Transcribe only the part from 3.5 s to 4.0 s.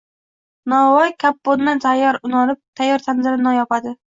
yopadi…